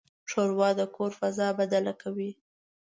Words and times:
ښوروا 0.31 0.69
د 0.79 0.81
کور 0.95 1.11
فضا 1.19 1.47
بدله 1.59 1.93
کوي. 2.01 2.31